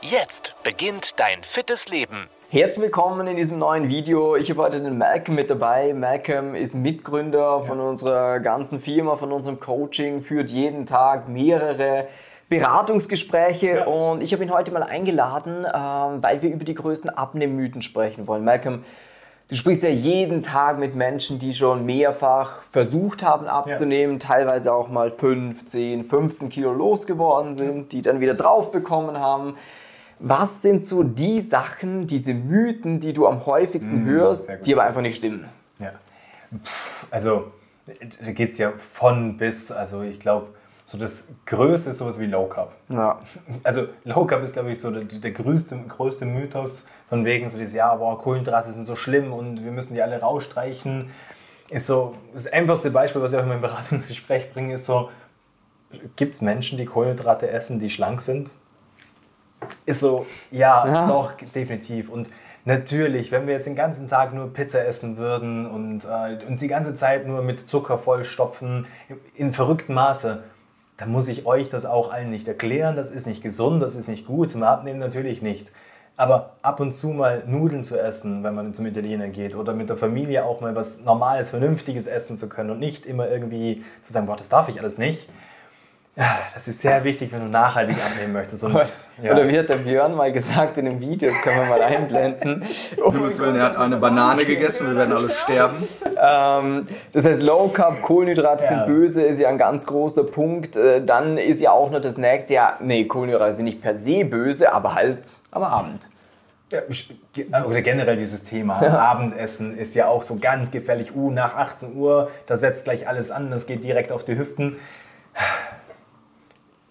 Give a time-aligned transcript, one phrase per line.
[0.00, 2.28] Jetzt beginnt dein fittes Leben.
[2.50, 4.36] Herzlich willkommen in diesem neuen Video.
[4.36, 5.92] Ich habe heute den Malcolm mit dabei.
[5.92, 12.06] Malcolm ist Mitgründer von unserer ganzen Firma, von unserem Coaching, führt jeden Tag mehrere
[12.48, 13.86] Beratungsgespräche ja.
[13.86, 18.28] und ich habe ihn heute mal eingeladen, ähm, weil wir über die größten Abnehmmythen sprechen
[18.28, 18.44] wollen.
[18.44, 18.84] Malcolm,
[19.50, 24.26] Du sprichst ja jeden Tag mit Menschen, die schon mehrfach versucht haben abzunehmen, ja.
[24.28, 29.56] teilweise auch mal 15, 15 Kilo losgeworden sind, die dann wieder drauf bekommen haben.
[30.20, 34.84] Was sind so die Sachen, diese Mythen, die du am häufigsten mmh, hörst, die aber
[34.84, 35.48] einfach nicht stimmen?
[35.78, 35.92] Ja.
[36.64, 37.52] Pff, also,
[37.86, 39.70] da gibt es ja von bis.
[39.70, 40.48] Also, ich glaube,
[40.84, 42.72] so das Größte ist sowas wie Low Carb.
[42.88, 43.20] Ja.
[43.62, 47.58] Also, Low Carb ist, glaube ich, so der, der größte, größte Mythos von wegen so
[47.58, 51.10] dieses, ja, boah, Kohlenhydrate sind so schlimm und wir müssen die alle rausstreichen.
[51.70, 55.10] Ist so, das einfachste Beispiel, was ich auch in meinem Beratungsgespräch bringe, ist so,
[56.16, 58.50] gibt es Menschen, die Kohlenhydrate essen, die schlank sind?
[59.86, 62.10] Ist so, ja, ja, doch, definitiv.
[62.10, 62.28] Und
[62.64, 66.68] natürlich, wenn wir jetzt den ganzen Tag nur Pizza essen würden und äh, uns die
[66.68, 68.86] ganze Zeit nur mit Zucker vollstopfen,
[69.34, 70.42] in verrücktem Maße,
[70.98, 72.96] dann muss ich euch das auch allen nicht erklären.
[72.96, 75.68] Das ist nicht gesund, das ist nicht gut, zum Abnehmen natürlich nicht.
[76.16, 79.88] Aber ab und zu mal Nudeln zu essen, wenn man zum Italiener geht oder mit
[79.88, 84.12] der Familie auch mal was Normales, Vernünftiges essen zu können und nicht immer irgendwie zu
[84.12, 85.30] sagen, boah, das darf ich alles nicht.
[86.18, 88.64] Ja, das ist sehr wichtig, wenn du nachhaltig abnehmen möchtest.
[88.64, 88.74] Und,
[89.22, 89.30] ja.
[89.30, 92.64] Oder wie hat der Björn mal gesagt in dem Video, das können wir mal einblenden.
[93.04, 95.76] Oh er hat eine Banane gegessen, wir werden alle sterben.
[96.20, 98.70] Ähm, das heißt, Low Carb, Kohlenhydrate ja.
[98.70, 100.74] sind böse, ist ja ein ganz großer Punkt.
[100.74, 104.24] Äh, dann ist ja auch noch das nächste, ja, nee, Kohlenhydrate sind nicht per se
[104.24, 105.20] böse, aber halt
[105.52, 106.10] am Abend.
[106.72, 108.98] Ja, oder generell dieses Thema ja.
[108.98, 111.14] Abendessen ist ja auch so ganz gefährlich.
[111.14, 114.76] Uh, nach 18 Uhr, da setzt gleich alles an, das geht direkt auf die Hüften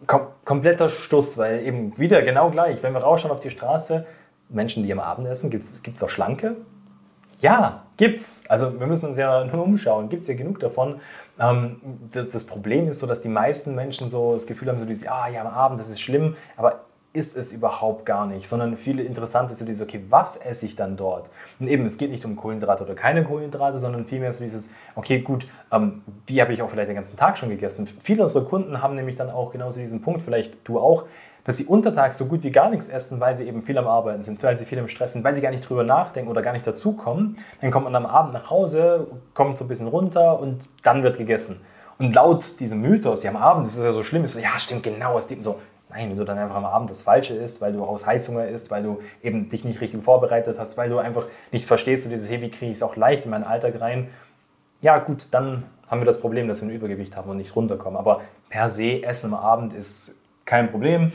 [0.06, 4.06] kom kompletter Stuss, weil eben wieder genau gleich, wenn wir rausschauen auf die Straße,
[4.50, 6.56] Menschen, die am Abend essen, gibt es auch Schlanke?
[7.40, 8.44] Ja, gibt's.
[8.48, 11.00] Also wir müssen uns ja nur umschauen, gibt es ja genug davon.
[11.40, 11.82] Ähm,
[12.12, 15.28] das Problem ist so, dass die meisten Menschen so das Gefühl haben, so dieses, ah
[15.28, 16.82] ja, am Abend, das ist schlimm, aber
[17.18, 20.98] ist es überhaupt gar nicht, sondern viele interessante so dieses, okay, was esse ich dann
[20.98, 21.32] dort?
[21.60, 25.22] Und eben, es geht nicht um Kohlenhydrate oder keine Kohlenhydrate, sondern vielmehr so dieses, okay,
[25.22, 27.88] gut, ähm, wie habe ich auch vielleicht den ganzen Tag schon gegessen?
[27.88, 31.06] Viele unserer Kunden haben nämlich dann auch genauso diesen Punkt, vielleicht du auch,
[31.44, 34.22] dass sie untertags so gut wie gar nichts essen, weil sie eben viel am Arbeiten
[34.22, 36.54] sind, weil sie viel im Stress sind, weil sie gar nicht drüber nachdenken oder gar
[36.54, 37.38] nicht dazukommen.
[37.62, 41.18] Dann kommt man am Abend nach Hause, kommt so ein bisschen runter und dann wird
[41.18, 41.62] gegessen.
[41.98, 44.60] Und laut diesem Mythos, ja am Abend ist es ja so schlimm, ist so, ja
[44.60, 45.56] stimmt, genau, es so,
[45.90, 48.70] Nein, wenn du dann einfach am Abend das Falsche isst, weil du aus Heißhunger isst,
[48.72, 52.30] weil du eben dich nicht richtig vorbereitet hast, weil du einfach nicht verstehst, so dieses,
[52.30, 54.10] wie kriege ich es auch leicht in meinen Alltag rein,
[54.82, 57.98] ja gut, dann haben wir das Problem, dass wir ein Übergewicht haben und nicht runterkommen.
[57.98, 60.16] Aber per se, Essen am Abend ist
[60.46, 61.14] kein Problem.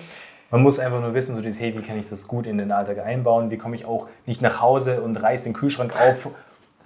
[0.51, 2.99] Man muss einfach nur wissen, so dieses, wie kann ich das gut in den Alltag
[2.99, 3.51] einbauen?
[3.51, 6.29] Wie komme ich auch nicht nach Hause und reiß den Kühlschrank auf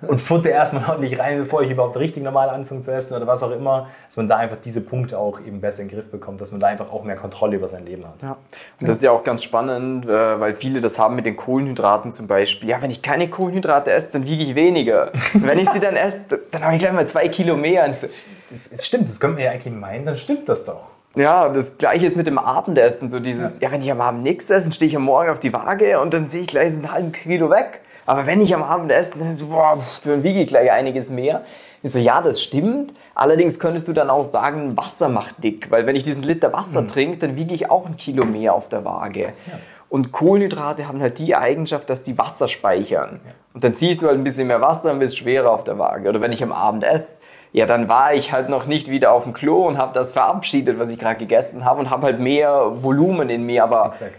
[0.03, 3.43] und futter erstmal ordentlich rein, bevor ich überhaupt richtig normal anfange zu essen oder was
[3.43, 6.41] auch immer, dass man da einfach diese Punkte auch eben besser in den Griff bekommt,
[6.41, 8.23] dass man da einfach auch mehr Kontrolle über sein Leben hat.
[8.23, 8.37] Ja.
[8.81, 12.13] Und das ist ja auch ganz spannend, äh, weil viele das haben mit den Kohlenhydraten
[12.13, 12.69] zum Beispiel.
[12.69, 15.13] Ja, wenn ich keine Kohlenhydrate esse, dann wiege ich weniger.
[15.35, 17.87] Und wenn ich sie dann esse, dann habe ich gleich mal zwei Kilo mehr.
[17.89, 18.07] Das,
[18.51, 20.97] das stimmt, das könnte man ja eigentlich meinen, dann stimmt das doch.
[21.17, 24.23] Ja, das gleiche ist mit dem Abendessen, so dieses, ja, ja wenn ich am Abend
[24.23, 26.75] nichts esse, dann stehe ich am Morgen auf die Waage und dann sehe ich gleich
[26.75, 27.81] einen halben Kilo weg.
[28.07, 31.43] Aber wenn ich am Abend esse, dann, so, boah, dann wiege ich gleich einiges mehr.
[31.83, 32.95] Ich so, ja, das stimmt.
[33.15, 35.71] Allerdings könntest du dann auch sagen, Wasser macht dick.
[35.71, 36.89] Weil wenn ich diesen Liter Wasser mhm.
[36.89, 39.25] trinke, dann wiege ich auch ein Kilo mehr auf der Waage.
[39.25, 39.59] Ja.
[39.89, 43.21] Und Kohlenhydrate haben halt die Eigenschaft, dass sie Wasser speichern.
[43.25, 43.33] Ja.
[43.55, 46.09] Und dann ziehst du halt ein bisschen mehr Wasser und bist schwerer auf der Waage.
[46.09, 47.19] Oder wenn ich am Abend esse,
[47.53, 50.79] ja, dann war ich halt noch nicht wieder auf dem Klo und habe das verabschiedet,
[50.79, 53.65] was ich gerade gegessen habe und habe halt mehr Volumen in mir.
[53.65, 54.15] Aber Exakt.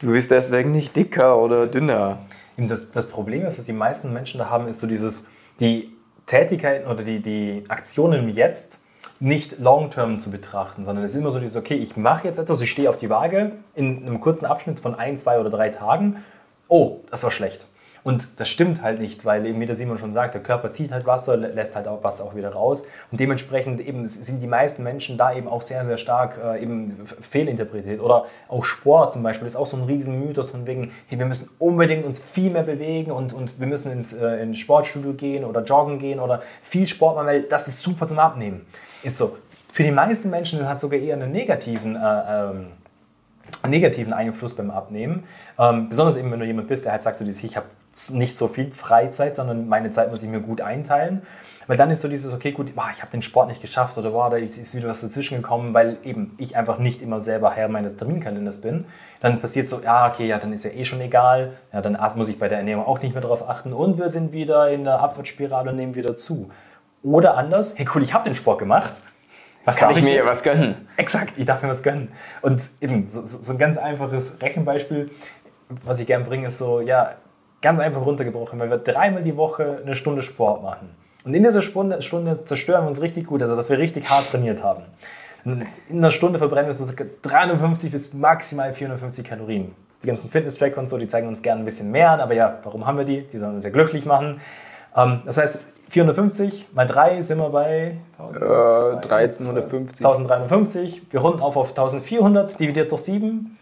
[0.00, 2.18] du bist deswegen nicht dicker oder dünner
[2.56, 5.26] das, das Problem ist, was die meisten Menschen da haben, ist so dieses,
[5.60, 5.92] die
[6.26, 8.80] Tätigkeiten oder die, die Aktionen Jetzt
[9.20, 12.60] nicht long-term zu betrachten, sondern es ist immer so dieses, okay, ich mache jetzt etwas,
[12.60, 16.24] ich stehe auf die Waage in einem kurzen Abschnitt von ein, zwei oder drei Tagen.
[16.68, 17.66] Oh, das war schlecht.
[18.04, 20.90] Und das stimmt halt nicht, weil eben, wie der Simon schon sagt, der Körper zieht
[20.90, 22.84] halt Wasser, lä- lässt halt auch Wasser auch wieder raus.
[23.12, 27.06] Und dementsprechend eben sind die meisten Menschen da eben auch sehr, sehr stark äh, eben
[27.06, 28.00] fehlinterpretiert.
[28.00, 31.48] Oder auch Sport zum Beispiel ist auch so ein Riesenmythos von wegen, hey, wir müssen
[31.60, 35.62] unbedingt uns viel mehr bewegen und, und wir müssen ins, äh, ins Sportstudio gehen oder
[35.62, 38.66] joggen gehen oder viel Sport machen, weil das ist super zum Abnehmen.
[39.04, 39.36] Ist so.
[39.72, 42.00] Für die meisten Menschen hat sogar eher einen negativen äh,
[42.50, 42.66] ähm,
[43.68, 45.22] negativen Einfluss beim Abnehmen.
[45.56, 47.66] Ähm, besonders eben, wenn du jemand bist, der halt sagt, so dieses, ich habe
[48.10, 51.22] nicht so viel Freizeit, sondern meine Zeit muss ich mir gut einteilen.
[51.66, 54.10] Weil dann ist so dieses, okay, gut, boah, ich habe den Sport nicht geschafft oder
[54.10, 57.68] boah, da ist wieder was dazwischen gekommen, weil eben ich einfach nicht immer selber Herr
[57.68, 58.86] meines Terminkalenders bin.
[59.20, 61.52] Dann passiert so, ja, okay, ja, dann ist ja eh schon egal.
[61.72, 64.32] Ja, dann muss ich bei der Ernährung auch nicht mehr drauf achten und wir sind
[64.32, 66.50] wieder in der Abwärtsspirale und nehmen wieder zu.
[67.02, 68.94] Oder anders, hey cool, ich habe den Sport gemacht.
[69.64, 70.26] Was Kann darf ich mir jetzt?
[70.26, 70.88] was gönnen?
[70.96, 72.10] Exakt, ich darf mir was gönnen.
[72.40, 75.10] Und eben so, so so ein ganz einfaches Rechenbeispiel,
[75.84, 77.14] was ich gerne bringe, ist so, ja,
[77.62, 80.90] ganz einfach runtergebrochen, wenn wir dreimal die Woche eine Stunde Sport machen.
[81.24, 84.28] Und in dieser Stunde, Stunde zerstören wir uns richtig gut, also dass wir richtig hart
[84.30, 84.82] trainiert haben.
[85.44, 89.74] In einer Stunde verbrennen wir so circa 350 bis maximal 450 Kalorien.
[90.02, 92.58] Die ganzen Fitness-Tracker und so, die zeigen uns gerne ein bisschen mehr an, aber ja,
[92.64, 93.22] warum haben wir die?
[93.32, 94.40] Die sollen uns ja glücklich machen.
[94.96, 95.58] Ähm, das heißt,
[95.90, 100.04] 450 mal 3 sind wir bei Äh, 1350.
[100.04, 101.12] 1350.
[101.12, 103.58] Wir runden auf auf 1400, dividiert durch 7.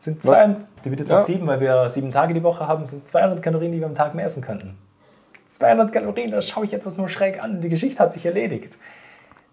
[0.00, 0.36] Sind Was?
[0.80, 1.26] 200, dividiert durch Ja.
[1.26, 4.14] 7, weil wir 7 Tage die Woche haben, sind 200 Kalorien, die wir am Tag
[4.14, 4.76] mehr essen könnten.
[5.52, 7.60] 200 Kalorien, da schaue ich etwas nur schräg an.
[7.60, 8.76] Die Geschichte hat sich erledigt.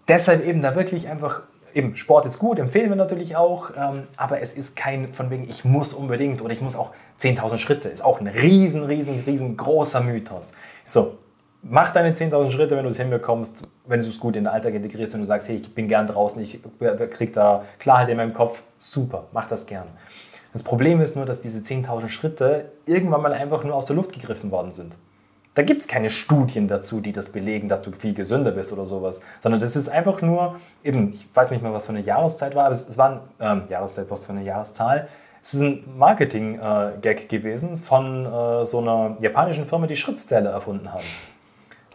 [0.07, 1.41] Deshalb eben da wirklich einfach,
[1.73, 5.49] eben Sport ist gut, empfehlen wir natürlich auch, ähm, aber es ist kein von wegen,
[5.49, 10.01] ich muss unbedingt oder ich muss auch 10.000 Schritte, ist auch ein riesen, riesen, riesengroßer
[10.01, 10.53] Mythos.
[10.85, 11.17] So,
[11.61, 14.75] mach deine 10.000 Schritte, wenn du es hinbekommst, wenn du es gut in den Alltag
[14.75, 16.61] integrierst und du sagst, hey, ich bin gern draußen, ich
[17.11, 19.87] krieg da Klarheit in meinem Kopf, super, mach das gern.
[20.53, 24.13] Das Problem ist nur, dass diese 10.000 Schritte irgendwann mal einfach nur aus der Luft
[24.13, 24.95] gegriffen worden sind.
[25.57, 28.85] Da gibt es keine Studien dazu, die das belegen, dass du viel gesünder bist oder
[28.85, 29.21] sowas.
[29.41, 32.65] Sondern das ist einfach nur, eben, ich weiß nicht mehr, was für eine Jahreszeit war,
[32.65, 35.07] aber es, es war ein, ähm, Jahreszeit, was für eine Jahreszahl.
[35.41, 41.05] Es ist ein Marketing-Gag gewesen von äh, so einer japanischen Firma, die Schrittzähler erfunden haben.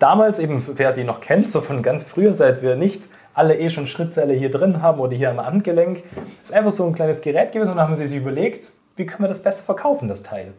[0.01, 3.03] Damals eben, wer die noch kennt, so von ganz früher, seit wir nicht
[3.35, 6.03] alle eh schon Schrittzähler hier drin haben oder hier am Handgelenk,
[6.43, 9.25] ist einfach so ein kleines Gerät gewesen und dann haben sie sich überlegt, wie können
[9.25, 10.53] wir das besser verkaufen, das Teil.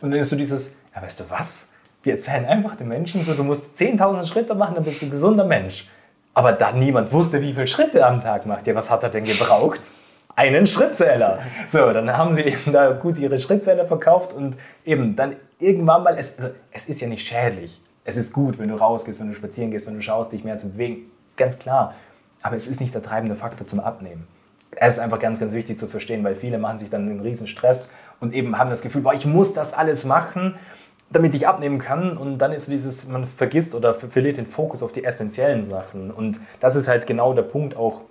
[0.00, 1.70] Und dann ist so dieses, ja, weißt du was?
[2.02, 5.10] Wir erzählen einfach den Menschen so, du musst 10.000 Schritte machen, dann bist du ein
[5.10, 5.88] gesunder Mensch.
[6.34, 9.08] Aber da niemand wusste, wie viele Schritte er am Tag macht, ja, was hat er
[9.08, 9.80] denn gebraucht?
[10.36, 11.40] Einen Schrittzähler.
[11.66, 16.16] So, dann haben sie eben da gut ihre Schrittzähler verkauft und eben dann irgendwann mal,
[16.16, 17.80] es, also, es ist ja nicht schädlich.
[18.04, 20.56] Es ist gut, wenn du rausgehst, wenn du spazieren gehst, wenn du schaust, dich mehr
[20.56, 21.10] zu bewegen.
[21.36, 21.94] Ganz klar.
[22.42, 24.26] Aber es ist nicht der treibende Faktor zum Abnehmen.
[24.76, 27.48] Es ist einfach ganz, ganz wichtig zu verstehen, weil viele machen sich dann einen riesen
[27.48, 27.90] Stress
[28.20, 30.54] und eben haben das Gefühl, boah, ich muss das alles machen,
[31.10, 32.16] damit ich abnehmen kann.
[32.16, 36.10] Und dann ist dieses, man vergisst oder ver- verliert den Fokus auf die essentiellen Sachen.
[36.10, 38.02] Und das ist halt genau der Punkt auch,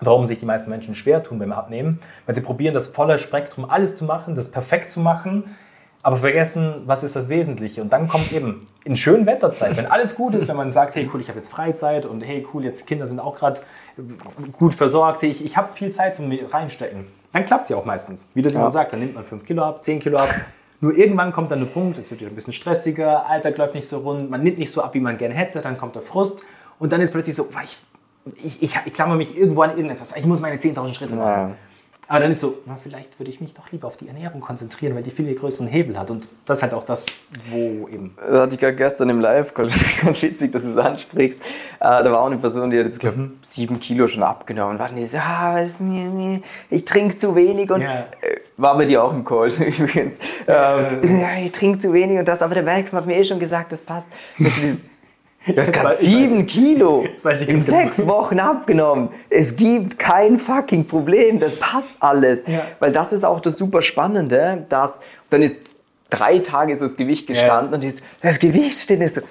[0.00, 3.68] warum sich die meisten Menschen schwer tun beim Abnehmen, weil sie probieren, das volle Spektrum
[3.68, 5.54] alles zu machen, das perfekt zu machen,
[6.02, 7.80] aber vergessen, was ist das Wesentliche.
[7.80, 11.08] Und dann kommt eben in schönen Wetterzeit, wenn alles gut ist, wenn man sagt, hey
[11.12, 13.60] cool, ich habe jetzt Freizeit und hey cool, jetzt Kinder sind auch gerade
[14.52, 17.06] gut versorgt, ich, ich habe viel Zeit zum reinstecken.
[17.32, 18.30] Dann klappt es ja auch meistens.
[18.34, 20.28] Wie das immer sagt, dann nimmt man 5 Kilo ab, 10 Kilo ab.
[20.80, 23.86] Nur irgendwann kommt dann der Punkt, es wird wieder ein bisschen stressiger, Alltag läuft nicht
[23.86, 26.42] so rund, man nimmt nicht so ab, wie man gerne hätte, dann kommt der Frust
[26.80, 27.78] und dann ist plötzlich so, ich,
[28.44, 31.50] ich, ich, ich klammer mich irgendwo an irgendetwas, ich muss meine 10.000 Schritte machen.
[31.50, 31.56] Ja.
[32.12, 35.02] Aber dann ist so, vielleicht würde ich mich doch lieber auf die Ernährung konzentrieren, weil
[35.02, 36.10] die viel größeren Hebel hat.
[36.10, 37.06] Und das ist halt auch das,
[37.50, 38.12] wo eben.
[38.28, 41.40] Das hatte ich gerade gestern im Live, ganz, ganz witzig, dass du es ansprichst.
[41.40, 41.44] Äh,
[41.80, 43.38] da war auch eine Person, die hat jetzt, glaube Mhm.
[43.46, 44.78] sieben Kilo schon abgenommen.
[44.78, 45.64] War die so, ah,
[46.68, 48.00] ich trinke zu wenig und Ja.
[48.20, 50.18] äh, war bei dir auch im Call übrigens.
[50.46, 53.24] Ähm, ich ja, ich trinke zu wenig und das, aber der Welcome hat mir eh
[53.24, 54.06] schon gesagt, das passt.
[54.38, 54.82] Das ist
[55.46, 57.64] Du hast gerade weiß ich, sieben Kilo in genau.
[57.64, 59.08] sechs Wochen abgenommen.
[59.28, 61.40] Es gibt kein fucking Problem.
[61.40, 62.44] Das passt alles.
[62.46, 62.60] Ja.
[62.78, 65.76] Weil das ist auch das super Spannende, dass dann ist
[66.10, 69.22] drei Tage ist das Gewicht gestanden und ist, das Gewicht steht nicht so,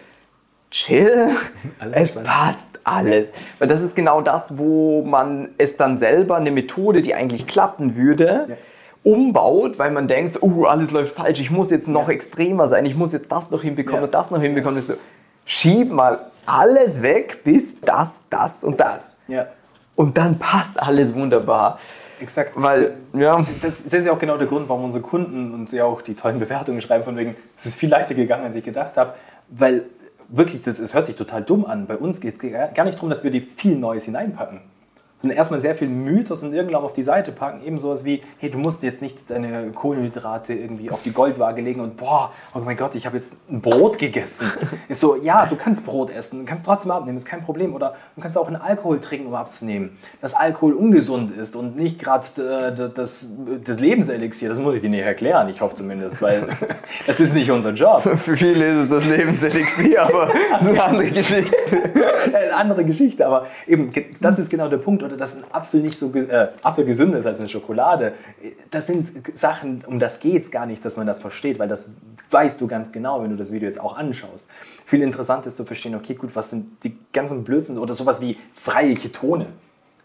[0.69, 1.29] chill,
[1.79, 2.67] Alles es passt.
[2.83, 3.27] alles.
[3.59, 7.95] Weil das ist genau das, wo man es dann selber, eine Methode, die eigentlich klappen
[7.95, 8.57] würde,
[9.03, 12.95] umbaut, weil man denkt, uh, alles läuft falsch, ich muss jetzt noch extremer sein, ich
[12.95, 14.05] muss jetzt das noch hinbekommen Ja.
[14.05, 14.75] und das noch hinbekommen.
[14.75, 15.01] Das ist so,
[15.45, 19.17] schieb mal alles weg, bis das, das und das.
[19.27, 19.47] Ja,
[19.95, 21.79] Und dann passt alles wunderbar.
[22.19, 22.51] exakt.
[22.55, 25.85] Weil, ja, Das, das ist ja auch genau der Grund, warum unsere Kunden uns ja
[25.85, 28.97] auch die tollen Bewertungen schreiben, von wegen, es ist viel leichter gegangen, als ich gedacht
[28.97, 29.13] habe,
[29.49, 29.85] weil
[30.29, 31.85] wirklich, das, es hört sich total dumm an.
[31.87, 34.61] Bei uns geht es gar nicht darum, dass wir die viel Neues hineinpacken,
[35.21, 37.65] sondern erstmal sehr viel Mythos und Irrglauben auf die Seite packen.
[37.65, 41.81] Eben sowas wie, hey, du musst jetzt nicht deine Kohlenhydrate irgendwie auf die Goldwaage legen
[41.81, 44.51] und boah, oh mein Gott, ich habe jetzt ein Brot gegessen.
[44.87, 47.73] Ist so, ja, du kannst Brot essen, du kannst trotzdem abnehmen, ist kein Problem.
[47.73, 49.97] Oder du kannst auch einen Alkohol trinken, um abzunehmen.
[50.21, 53.31] Dass Alkohol ungesund ist und nicht gerade äh, das,
[53.63, 56.47] das Lebenselixier, das muss ich dir nicht erklären, ich hoffe zumindest, weil
[57.07, 58.01] es ist nicht unser Job.
[58.01, 61.55] Für viele ist es das Lebenselixier, aber das ist eine andere Geschichte.
[62.33, 65.97] eine andere Geschichte, aber eben, das ist genau der Punkt, oder dass ein Apfel nicht
[65.97, 68.13] so äh, Apfel gesünder ist als eine Schokolade.
[68.71, 71.91] Das sind Sachen, um das geht es gar nicht, dass man das versteht, weil das
[72.31, 74.47] weißt du ganz genau, wenn du das Video jetzt auch anschaust.
[74.85, 78.37] Viel interessanter ist zu verstehen, okay, gut, was sind die ganzen Blödsinn oder sowas wie
[78.53, 79.47] freie Ketone.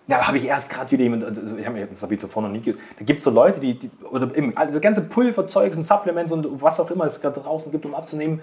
[0.08, 2.42] Da habe ich erst gerade wieder jemand, also ich habe mir das habe ich davor
[2.42, 5.76] noch nie ge- Da gibt es so Leute, die, die oder eben, also ganze Pulverzeugs
[5.76, 8.40] und Supplements und was auch immer es gerade draußen gibt, um abzunehmen.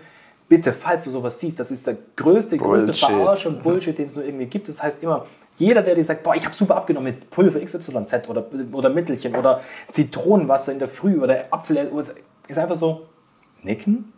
[0.50, 3.08] Bitte, falls du sowas siehst, das ist der größte, größte Bullshit.
[3.10, 4.68] Verarschung, Bullshit, den es nur irgendwie gibt.
[4.68, 5.26] Das heißt immer,
[5.58, 9.36] jeder, der dir sagt, boah, ich habe super abgenommen mit Pulver XYZ oder, oder Mittelchen
[9.36, 11.90] oder Zitronenwasser in der Früh oder Apfel,
[12.48, 13.08] ist einfach so
[13.62, 14.12] nicken,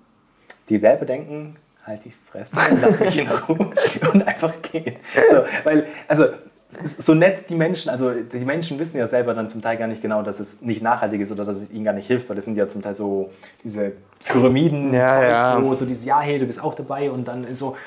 [0.70, 3.70] die selber denken, halt die Fresse, lass mich in Ruhe
[4.14, 4.96] und einfach gehen.
[5.30, 6.26] So, weil, also,
[6.68, 10.02] so nett die Menschen, also die Menschen wissen ja selber dann zum Teil gar nicht
[10.02, 12.46] genau, dass es nicht nachhaltig ist oder dass es ihnen gar nicht hilft, weil das
[12.46, 13.30] sind ja zum Teil so
[13.64, 13.94] diese
[14.26, 15.24] Pyramiden, Ja,
[15.60, 15.76] ja.
[15.76, 17.78] so dieses, ja, hey, du bist auch dabei und dann ist so,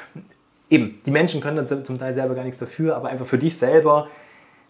[0.71, 3.57] eben, die Menschen können dann zum Teil selber gar nichts dafür, aber einfach für dich
[3.57, 4.09] selber,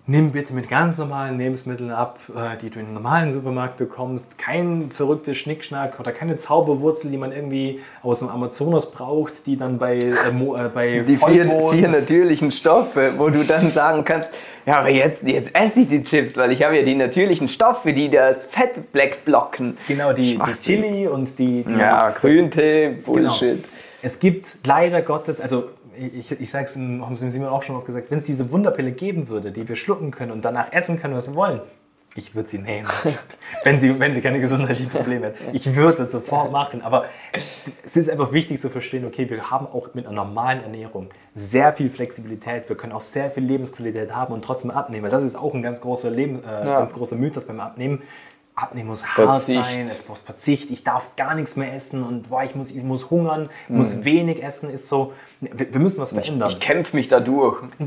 [0.09, 4.39] nimm bitte mit ganz normalen Lebensmitteln ab, äh, die du im normalen Supermarkt bekommst.
[4.39, 9.79] Kein verrücktes Schnickschnack oder keine Zauberwurzel, die man irgendwie aus dem Amazonas braucht, die dann
[9.79, 14.31] bei, äh, äh, bei Die vier, vier natürlichen Stoffe, wo du dann sagen kannst,
[14.65, 17.93] ja, aber jetzt, jetzt esse ich die Chips, weil ich habe ja die natürlichen Stoffe,
[17.93, 19.77] die das Fett black blocken.
[19.87, 20.53] Genau, die, die.
[20.53, 23.63] Chili und die, die Ja, Grüntee, Bullshit.
[23.63, 23.69] Genau.
[24.01, 27.87] Es gibt leider Gottes, also ich, ich sage es, haben Sie Simon auch schon oft
[27.87, 31.15] gesagt, wenn es diese Wunderpille geben würde, die wir schlucken können und danach essen können,
[31.15, 31.61] was wir wollen,
[32.15, 32.89] ich würde sie nehmen,
[33.65, 35.55] wenn sie, wenn sie keine gesundheitlichen Probleme hätten.
[35.55, 37.05] Ich würde es sofort machen, aber
[37.85, 41.73] es ist einfach wichtig zu verstehen, okay, wir haben auch mit einer normalen Ernährung sehr
[41.75, 45.11] viel Flexibilität, wir können auch sehr viel Lebensqualität haben und trotzdem abnehmen.
[45.11, 46.79] Das ist auch ein ganz großer, Leben, äh, Ja.
[46.81, 48.03] ganz großer Mythos beim Abnehmen.
[48.59, 49.59] Abnehmen muss hart Verzicht.
[49.65, 52.83] sein, es muss Verzicht, ich darf gar nichts mehr essen und boah, ich, muss, ich
[52.83, 56.49] muss hungern, muss wenig essen, ist so, wir, wir müssen was verändern.
[56.51, 57.63] Ich kämpfe mich da durch.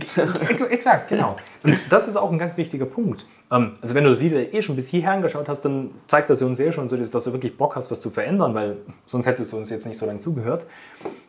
[0.49, 1.35] Ex- Exakt, genau.
[1.63, 3.25] Und das ist auch ein ganz wichtiger Punkt.
[3.51, 6.41] Ähm, Also wenn du das Video eh schon bis hierher angeschaut hast, dann zeigt das
[6.41, 9.51] uns eh schon, dass dass du wirklich Bock hast, was zu verändern, weil sonst hättest
[9.51, 10.65] du uns jetzt nicht so lange zugehört.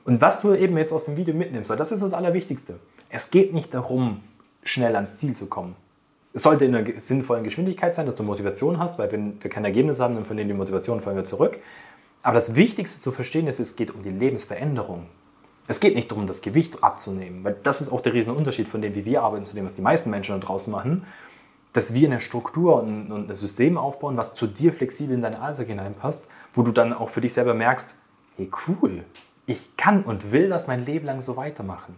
[0.04, 2.74] Und was du eben jetzt aus dem Video mitnimmst, weil das ist das Allerwichtigste.
[3.08, 4.20] Es geht nicht darum,
[4.62, 5.74] schnell ans Ziel zu kommen.
[6.34, 9.64] Es sollte in einer sinnvollen Geschwindigkeit sein, dass du Motivation hast, weil wenn wir kein
[9.64, 11.58] Ergebnis haben, dann verlieren die Motivation, fallen wir zurück.
[12.22, 15.06] Aber das Wichtigste zu verstehen ist, es geht um die Lebensveränderung.
[15.68, 18.82] Es geht nicht darum, das Gewicht abzunehmen, weil das ist auch der riesen Unterschied von
[18.82, 21.04] dem, wie wir arbeiten, zu dem, was die meisten Menschen da draußen machen,
[21.72, 25.36] dass wir eine Struktur und, und ein System aufbauen, was zu dir flexibel in deinen
[25.36, 27.94] Alltag hineinpasst, wo du dann auch für dich selber merkst,
[28.36, 29.04] hey cool,
[29.46, 31.96] ich kann und will das mein Leben lang so weitermachen.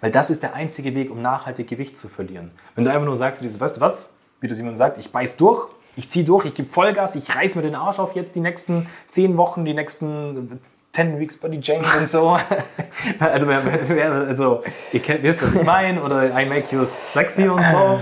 [0.00, 2.50] Weil das ist der einzige Weg, um nachhaltig Gewicht zu verlieren.
[2.74, 5.68] Wenn du einfach nur sagst, weißt du was, wie der Simon sagt, ich beiß durch,
[5.96, 8.86] ich ziehe durch, ich gebe Vollgas, ich reiß mir den Arsch auf jetzt die nächsten
[9.08, 10.60] zehn Wochen, die nächsten
[10.96, 12.38] 10 Weeks Body Change und so.
[13.18, 14.62] also, also
[14.92, 18.00] ihr kennt, wisst, was ich meine, oder I make you sexy und so.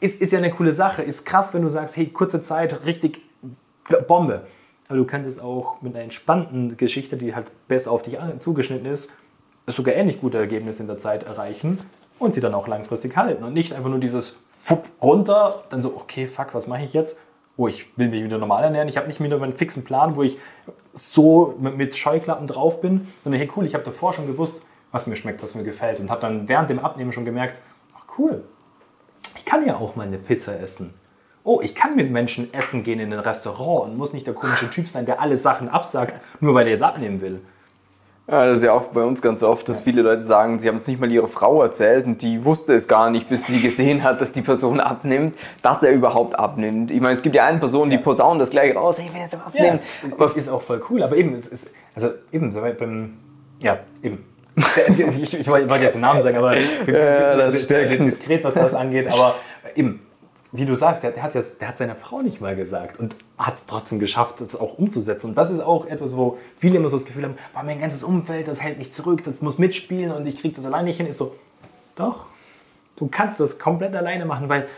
[0.00, 1.02] Ist, ist ja eine coole Sache.
[1.02, 3.22] Ist krass, wenn du sagst, hey, kurze Zeit, richtig
[4.06, 4.46] Bombe.
[4.88, 9.16] Aber du könntest auch mit einer entspannten Geschichte, die halt besser auf dich zugeschnitten ist,
[9.66, 11.78] sogar ähnlich gute Ergebnisse in der Zeit erreichen
[12.18, 13.44] und sie dann auch langfristig halten.
[13.44, 17.18] Und nicht einfach nur dieses Fupp runter, dann so, okay, fuck, was mache ich jetzt?
[17.56, 18.88] Oh, ich will mich wieder normal ernähren.
[18.88, 20.38] Ich habe nicht wieder meinen fixen Plan, wo ich
[20.92, 25.16] so mit, Scheuklappen drauf bin, sondern hey, cool, ich habe davor schon gewusst, was mir
[25.16, 27.60] schmeckt, was mir gefällt und habe dann während dem Abnehmen schon gemerkt,
[27.96, 28.44] ach cool,
[29.36, 30.94] ich kann ja auch mal eine Pizza essen.
[31.42, 34.70] Oh, ich kann mit Menschen essen gehen in ein Restaurant und muss nicht der komische
[34.70, 37.42] Typ sein, der alle Sachen absagt, nur weil er jetzt abnehmen will.
[38.26, 40.76] Ja, das ist ja auch bei uns ganz oft, dass viele Leute sagen, sie haben
[40.76, 44.02] es nicht mal ihrer Frau erzählt und die wusste es gar nicht, bis sie gesehen
[44.02, 46.90] hat, dass die Person abnimmt, dass er überhaupt abnimmt.
[46.90, 49.20] Ich meine, es gibt ja eine Person, die posaunt das gleich raus, hey, ich will
[49.20, 49.78] jetzt aber abnehmen.
[50.10, 51.02] aber es ist auch voll cool.
[51.02, 53.14] Aber eben, es ist, also eben, beim,
[53.60, 54.24] ja, eben.
[55.20, 56.52] ich, ich wollte jetzt den Namen sagen, aber
[56.86, 57.98] wir Ja, das stimmt.
[58.06, 59.08] diskret, was das angeht.
[59.08, 59.34] Aber
[59.74, 60.00] eben,
[60.56, 63.16] wie du sagst, der, der, hat jetzt, der hat seiner Frau nicht mal gesagt und
[63.36, 65.30] hat es trotzdem geschafft, das auch umzusetzen.
[65.30, 68.04] Und das ist auch etwas, wo viele immer so das Gefühl haben, boah, mein ganzes
[68.04, 71.08] Umfeld, das hält mich zurück, das muss mitspielen und ich kriege das alleine nicht hin.
[71.08, 71.34] Ist so,
[71.96, 72.26] doch,
[72.94, 74.68] du kannst das komplett alleine machen, weil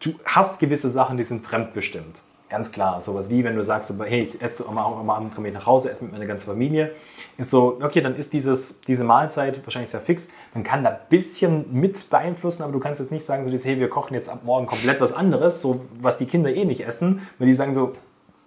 [0.00, 2.22] du hast gewisse Sachen, die sind fremdbestimmt.
[2.50, 5.66] Ganz klar, sowas wie wenn du sagst, hey, ich esse am Abend komme ich nach
[5.66, 6.90] Hause, esse mit meiner ganzen Familie,
[7.38, 10.30] ist so, okay, dann ist dieses, diese Mahlzeit wahrscheinlich sehr fix.
[10.52, 13.78] Man kann da ein bisschen mit beeinflussen, aber du kannst jetzt nicht sagen, so, hey,
[13.78, 17.22] wir kochen jetzt ab morgen komplett was anderes, so was die Kinder eh nicht essen,
[17.38, 17.92] weil die sagen so,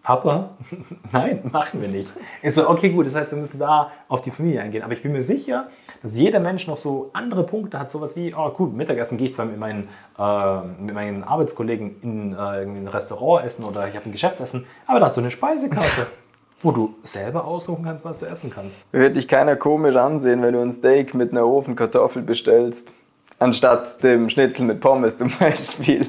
[0.03, 0.49] Papa,
[1.13, 2.09] nein, machen wir nicht.
[2.41, 4.83] Ist so, okay, gut, das heißt, wir müssen da auf die Familie eingehen.
[4.83, 5.67] Aber ich bin mir sicher,
[6.01, 9.33] dass jeder Mensch noch so andere Punkte hat, sowas wie, oh gut, Mittagessen gehe ich
[9.33, 9.87] zwar mit meinen,
[10.19, 14.65] äh, mit meinen Arbeitskollegen in, äh, in ein Restaurant essen oder ich habe ein Geschäftsessen,
[14.87, 16.07] aber da hast du eine Speisekarte.
[16.61, 18.85] wo du selber aussuchen kannst, was du essen kannst.
[18.93, 22.89] Wird dich keiner komisch ansehen, wenn du ein Steak mit einer Ofenkartoffel bestellst
[23.39, 26.07] anstatt dem Schnitzel mit Pommes zum Beispiel.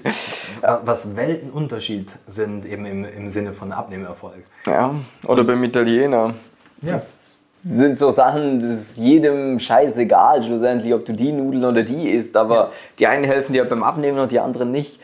[0.85, 4.45] Was Weltenunterschied sind eben im, im Sinne von Abnehmerfolg.
[4.67, 4.95] Ja,
[5.27, 6.35] oder Und, beim Italiener.
[6.83, 6.93] Ja.
[6.93, 12.11] Das sind so Sachen, das ist jedem scheißegal, schlussendlich, ob du die Nudeln oder die
[12.11, 12.71] isst, aber ja.
[12.99, 15.01] die einen helfen dir beim Abnehmen und die anderen nicht.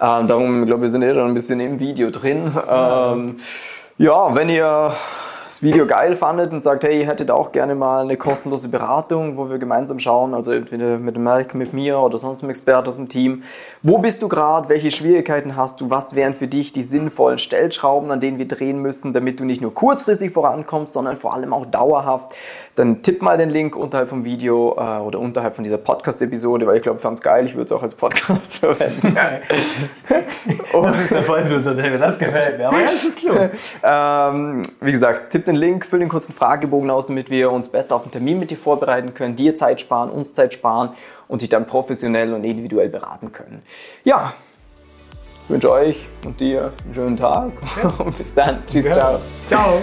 [0.00, 2.52] Ähm, darum, ich glaube, wir sind eh schon ein bisschen im Video drin.
[2.68, 3.36] Ähm,
[3.98, 4.92] ja, wenn ihr
[5.64, 9.48] Video geil fandet und sagt, hey, ihr hättet auch gerne mal eine kostenlose Beratung, wo
[9.48, 13.08] wir gemeinsam schauen, also entweder mit dem mit mir oder sonst einem Experten aus dem
[13.08, 13.42] Team,
[13.82, 18.10] wo bist du gerade, welche Schwierigkeiten hast du, was wären für dich die sinnvollen Stellschrauben,
[18.10, 21.64] an denen wir drehen müssen, damit du nicht nur kurzfristig vorankommst, sondern vor allem auch
[21.64, 22.34] dauerhaft?
[22.76, 26.78] Dann tipp mal den Link unterhalb vom Video äh, oder unterhalb von dieser Podcast-Episode, weil
[26.78, 29.16] ich glaube, ich fand es geil, ich würde es auch als Podcast verwenden.
[30.72, 31.62] das ist der Fall,
[31.98, 33.50] das gefällt mir, aber ja, das ist klar.
[34.32, 37.96] ähm, wie gesagt, tipp den Link, füll den kurzen Fragebogen aus, damit wir uns besser
[37.96, 40.90] auf den Termin mit dir vorbereiten können, dir Zeit sparen, uns Zeit sparen
[41.28, 43.62] und dich dann professionell und individuell beraten können.
[44.04, 44.34] Ja,
[45.44, 47.52] ich wünsche euch und dir einen schönen Tag
[47.98, 48.62] und bis dann.
[48.66, 48.94] Tschüss, ja.
[48.94, 49.20] ciao.
[49.48, 49.82] Ciao.